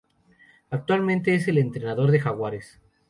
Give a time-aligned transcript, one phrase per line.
[0.71, 2.81] Actualmente es el entrenador de Jaguares.